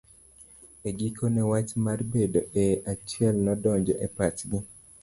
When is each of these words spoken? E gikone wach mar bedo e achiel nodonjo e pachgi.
E 0.87 0.89
gikone 0.99 1.41
wach 1.51 1.71
mar 1.85 1.99
bedo 2.11 2.41
e 2.63 2.65
achiel 2.91 3.35
nodonjo 3.45 3.93
e 4.05 4.07
pachgi. 4.15 4.57